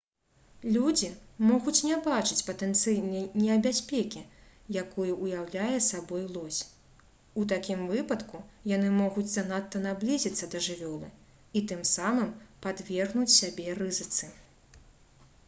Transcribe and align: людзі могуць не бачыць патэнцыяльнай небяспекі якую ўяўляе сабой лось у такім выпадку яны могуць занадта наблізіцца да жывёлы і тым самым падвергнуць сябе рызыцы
людзі 0.75 1.07
могуць 1.49 1.81
не 1.87 1.97
бачыць 2.05 2.43
патэнцыяльнай 2.45 3.25
небяспекі 3.41 4.21
якую 4.81 5.09
ўяўляе 5.25 5.75
сабой 5.89 6.23
лось 6.37 6.61
у 7.41 7.43
такім 7.53 7.83
выпадку 7.93 8.41
яны 8.73 8.89
могуць 9.03 9.25
занадта 9.35 9.81
наблізіцца 9.85 10.49
да 10.55 10.61
жывёлы 10.69 11.11
і 11.61 11.63
тым 11.73 11.83
самым 11.95 12.33
падвергнуць 12.67 13.35
сябе 13.37 13.77
рызыцы 13.83 14.31